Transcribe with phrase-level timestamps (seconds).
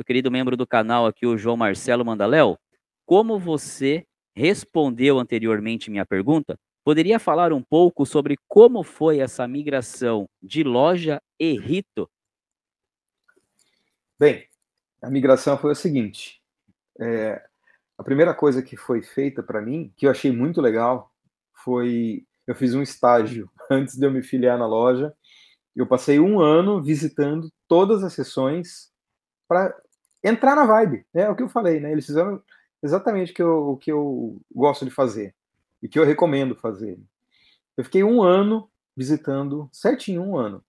[0.00, 2.58] meu querido membro do canal aqui, o João Marcelo Mandaléu,
[3.04, 10.26] como você respondeu anteriormente minha pergunta, poderia falar um pouco sobre como foi essa migração
[10.42, 12.08] de loja e rito?
[14.18, 14.46] Bem,
[15.02, 16.40] a migração foi o seguinte,
[16.98, 17.44] é,
[17.98, 21.12] a primeira coisa que foi feita para mim, que eu achei muito legal,
[21.52, 25.14] foi eu fiz um estágio antes de eu me filiar na loja.
[25.76, 28.90] Eu passei um ano visitando todas as sessões
[29.50, 29.74] para
[30.22, 31.06] entrar na vibe.
[31.12, 31.22] Né?
[31.22, 31.92] É o que eu falei, né?
[31.92, 32.42] Eles fizeram
[32.82, 35.34] exatamente o que, eu, o que eu gosto de fazer
[35.82, 36.98] e que eu recomendo fazer.
[37.76, 40.62] Eu fiquei um ano visitando, certinho um ano.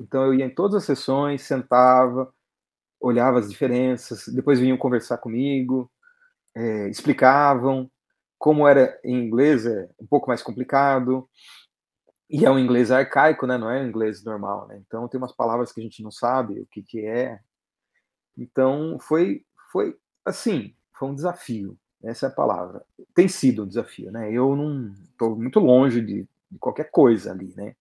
[0.00, 2.32] Então eu ia em todas as sessões, sentava,
[3.00, 5.90] olhava as diferenças, depois vinham conversar comigo,
[6.54, 7.90] é, explicavam.
[8.38, 11.28] Como era em inglês, é um pouco mais complicado.
[12.28, 13.58] E é um inglês arcaico, né?
[13.58, 14.82] Não é um inglês normal, né?
[14.86, 17.38] Então tem umas palavras que a gente não sabe o que, que é.
[18.36, 21.78] Então foi, foi assim, foi um desafio.
[22.02, 22.84] Essa é a palavra.
[23.14, 24.32] Tem sido um desafio, né?
[24.32, 27.76] Eu não estou muito longe de, de qualquer coisa ali, né?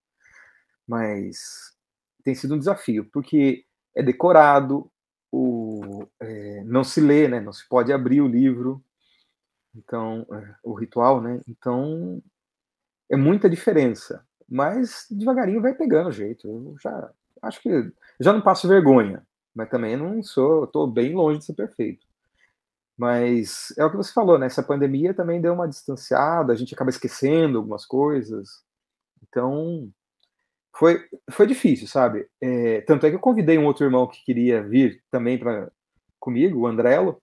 [0.88, 1.76] Mas
[2.24, 4.92] tem sido um desafio, porque é decorado,
[5.32, 7.40] o, é, não se lê, né?
[7.40, 8.84] Não se pode abrir o livro,
[9.76, 11.42] então é, o ritual, né?
[11.48, 12.22] Então
[13.10, 16.48] é muita diferença, mas devagarinho vai pegando o jeito.
[16.48, 21.40] Eu já acho que já não passo vergonha, mas também não sou, estou bem longe
[21.40, 22.06] de ser perfeito.
[22.98, 24.46] Mas é o que você falou, né?
[24.48, 28.64] Essa pandemia também deu uma distanciada, a gente acaba esquecendo algumas coisas.
[29.24, 29.92] Então,
[30.76, 32.28] foi, foi difícil, sabe?
[32.40, 35.72] É, tanto é que eu convidei um outro irmão que queria vir também para
[36.20, 37.22] comigo, o Andrelo.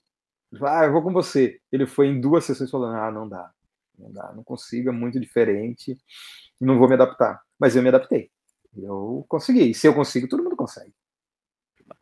[0.63, 1.61] Ah, eu vou com você.
[1.73, 3.51] Ele foi em duas sessões falando: ah, não dá,
[3.99, 5.97] não dá, não consigo, é muito diferente,
[6.61, 7.43] não vou me adaptar.
[7.59, 8.31] Mas eu me adaptei.
[8.77, 9.71] Eu consegui.
[9.71, 10.93] E se eu consigo, todo mundo consegue.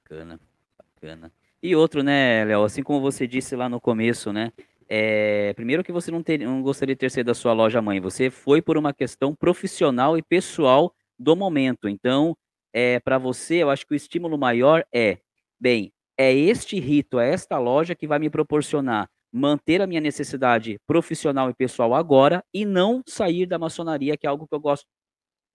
[0.08, 0.40] Bacana,
[0.78, 1.32] bacana.
[1.60, 4.52] E outro, né, Léo, assim como você disse lá no começo, né?
[4.88, 7.98] É, primeiro que você não, ter, não gostaria de ter sido da sua loja mãe,
[8.00, 11.88] você foi por uma questão profissional e pessoal do momento.
[11.88, 12.36] Então,
[12.72, 15.18] é, para você, eu acho que o estímulo maior é,
[15.58, 20.78] bem, é este rito, é esta loja que vai me proporcionar manter a minha necessidade
[20.86, 24.86] profissional e pessoal agora e não sair da maçonaria, que é algo que eu gosto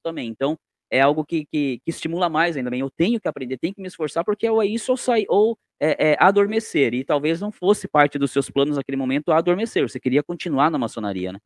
[0.04, 0.28] também.
[0.28, 0.58] Então,
[0.92, 2.82] é algo que, que, que, estimula mais ainda bem.
[2.82, 5.58] Eu tenho que aprender, tenho que me esforçar, porque ou é isso ou sair, ou
[5.80, 6.94] é, é, adormecer.
[6.94, 9.88] E talvez não fosse parte dos seus planos naquele momento adormecer.
[9.88, 11.40] Você queria continuar na maçonaria, né?